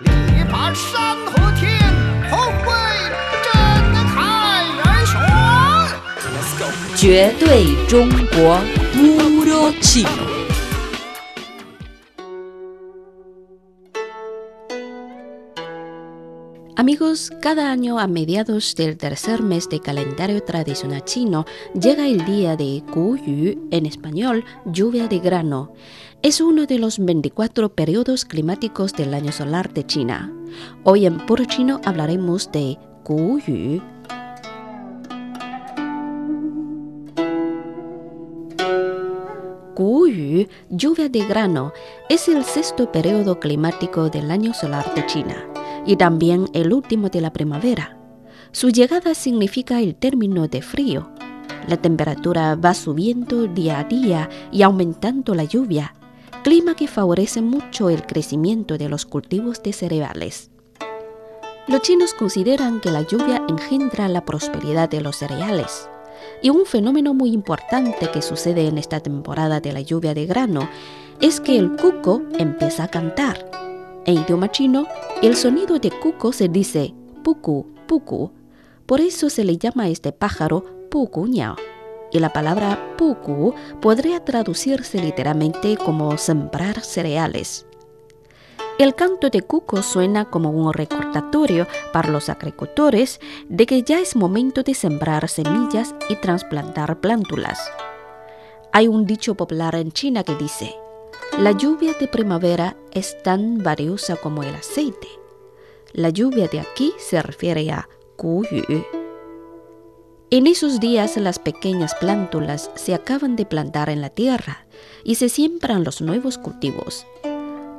[0.00, 0.10] 力
[0.50, 1.78] 拔山河天，
[2.30, 2.68] 宏伟
[3.44, 3.52] 震
[4.08, 5.12] 撼人选。
[6.96, 8.60] 绝对中国
[8.98, 10.06] 乌鲁气。
[16.80, 21.44] Amigos, cada año a mediados del tercer mes de calendario tradicional chino
[21.78, 25.74] llega el día de Yu, en español, lluvia de grano.
[26.22, 30.32] Es uno de los 24 periodos climáticos del año solar de China.
[30.82, 33.82] Hoy en Puro Chino hablaremos de Yu.
[39.76, 41.74] Yu, lluvia de grano,
[42.08, 45.49] es el sexto periodo climático del año solar de China
[45.86, 47.98] y también el último de la primavera.
[48.52, 51.10] Su llegada significa el término de frío.
[51.68, 55.94] La temperatura va subiendo día a día y aumentando la lluvia,
[56.42, 60.50] clima que favorece mucho el crecimiento de los cultivos de cereales.
[61.68, 65.88] Los chinos consideran que la lluvia engendra la prosperidad de los cereales.
[66.42, 70.68] Y un fenómeno muy importante que sucede en esta temporada de la lluvia de grano
[71.20, 73.69] es que el cuco empieza a cantar.
[74.06, 74.86] En idioma chino,
[75.22, 78.32] el sonido de cuco se dice puku, puku.
[78.86, 81.56] Por eso se le llama a este pájaro puku ñao.
[82.10, 87.66] Y la palabra puku podría traducirse literalmente como sembrar cereales.
[88.78, 94.16] El canto de cuco suena como un recordatorio para los agricultores de que ya es
[94.16, 97.60] momento de sembrar semillas y trasplantar plántulas.
[98.72, 100.74] Hay un dicho popular en China que dice,
[101.38, 105.08] la lluvia de primavera es tan valiosa como el aceite.
[105.92, 107.88] La lluvia de aquí se refiere a
[108.22, 108.84] Yu.
[110.30, 114.66] En esos días las pequeñas plántulas se acaban de plantar en la tierra
[115.02, 117.06] y se siembran los nuevos cultivos.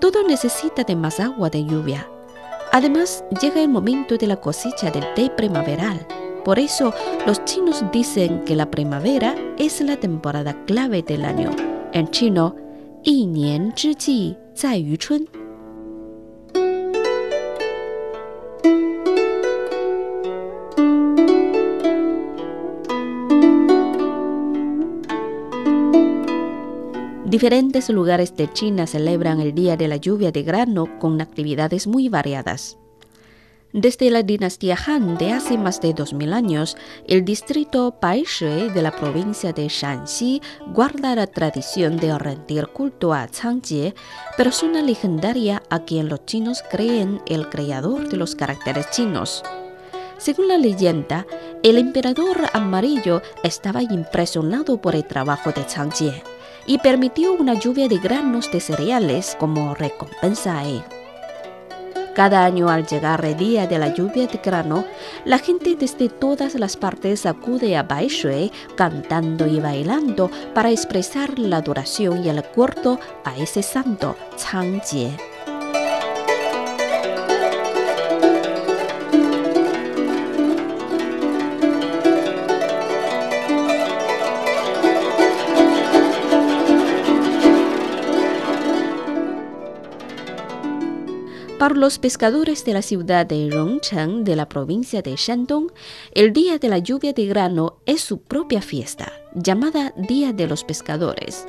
[0.00, 2.08] Todo necesita de más agua de lluvia.
[2.72, 6.06] Además, llega el momento de la cosecha del té primaveral.
[6.44, 6.94] Por eso,
[7.26, 11.50] los chinos dicen que la primavera es la temporada clave del año.
[11.92, 12.56] En chino,
[13.03, 15.25] 一年之计在于春。
[27.35, 32.77] Diferentes lugares de China celebran el Día de la Lluvia de Grano con actividades muy variadas.
[33.72, 36.76] Desde la dinastía Han de hace más de 2000 años,
[37.06, 40.42] el distrito Baishui de la provincia de Shanxi
[40.74, 43.94] guarda la tradición de rendir culto a Changjie,
[44.36, 49.44] persona legendaria a quien los chinos creen el creador de los caracteres chinos.
[50.18, 51.24] Según la leyenda,
[51.62, 56.24] el emperador amarillo estaba impresionado por el trabajo de Changjie
[56.66, 60.82] y permitió una lluvia de granos de cereales como recompensa a él.
[62.14, 64.84] Cada año al llegar el día de la lluvia de grano,
[65.24, 71.58] la gente desde todas las partes acude a Baishui cantando y bailando para expresar la
[71.58, 75.29] adoración y el acuerdo a ese santo, Changjie.
[91.60, 95.70] Para los pescadores de la ciudad de Rongcheng de la provincia de Shandong,
[96.14, 100.64] el Día de la Lluvia de Grano es su propia fiesta, llamada Día de los
[100.64, 101.46] Pescadores.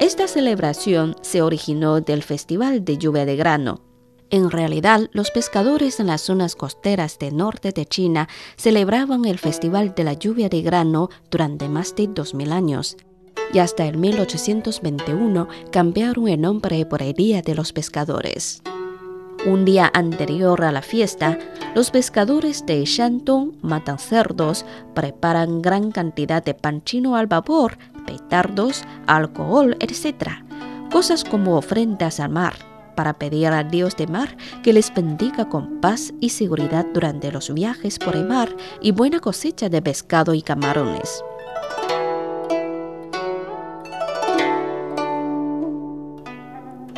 [0.00, 3.82] Esta celebración se originó del Festival de Lluvia de Grano.
[4.30, 9.94] En realidad, los pescadores en las zonas costeras del norte de China celebraban el Festival
[9.94, 12.96] de la Lluvia de Grano durante más de 2000 años
[13.52, 18.60] y hasta el 1821 cambiaron el nombre por el Día de los Pescadores.
[19.46, 21.38] Un día anterior a la fiesta,
[21.76, 28.82] los pescadores de Shandong matan cerdos, preparan gran cantidad de pan chino al vapor, petardos,
[29.06, 30.30] alcohol, etc.
[30.90, 32.54] Cosas como ofrendas al mar,
[32.96, 37.54] para pedir al dios de mar que les bendiga con paz y seguridad durante los
[37.54, 38.48] viajes por el mar
[38.82, 41.22] y buena cosecha de pescado y camarones.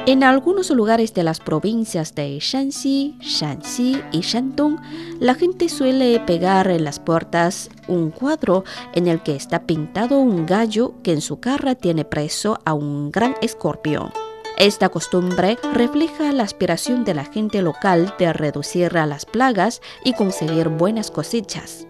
[0.09, 4.79] En algunos lugares de las provincias de Shanxi, Shanxi y Shandong,
[5.21, 8.65] la gente suele pegar en las puertas un cuadro
[8.95, 13.11] en el que está pintado un gallo que en su cara tiene preso a un
[13.11, 14.11] gran escorpión.
[14.57, 20.71] Esta costumbre refleja la aspiración de la gente local de reducir las plagas y conseguir
[20.71, 21.87] buenas cosechas.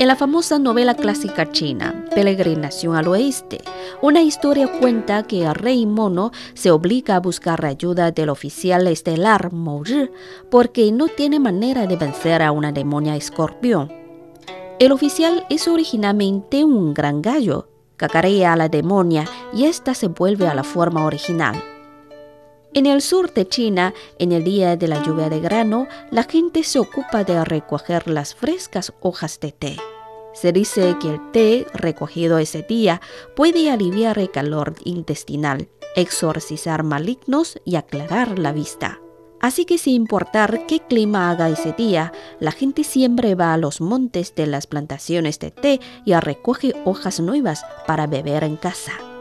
[0.00, 3.60] En la famosa novela clásica china, Peregrinación al Oeste,
[4.02, 9.52] una historia cuenta que el rey mono se obliga a buscar ayuda del oficial estelar
[9.52, 10.10] Mo Ri
[10.50, 13.92] porque no tiene manera de vencer a una demonia escorpión.
[14.80, 20.48] El oficial es originalmente un gran gallo, cacarea a la demonia y ésta se vuelve
[20.48, 21.73] a la forma original.
[22.74, 26.64] En el sur de China, en el día de la lluvia de grano, la gente
[26.64, 29.76] se ocupa de recoger las frescas hojas de té.
[30.32, 33.00] Se dice que el té recogido ese día
[33.36, 38.98] puede aliviar el calor intestinal, exorcizar malignos y aclarar la vista.
[39.40, 43.80] Así que sin importar qué clima haga ese día, la gente siempre va a los
[43.80, 49.13] montes de las plantaciones de té y recoge hojas nuevas para beber en casa.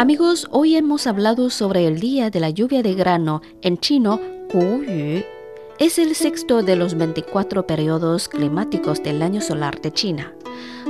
[0.00, 4.18] Amigos, hoy hemos hablado sobre el día de la lluvia de grano, en chino,
[4.50, 4.82] Yu.
[5.78, 10.32] Es el sexto de los 24 periodos climáticos del año solar de China.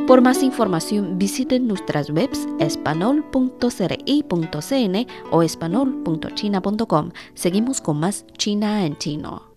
[0.06, 7.10] Por más información, visiten nuestras webs espanol.cri.cn o espanol.china.com.
[7.34, 9.49] Seguimos con más China en chino.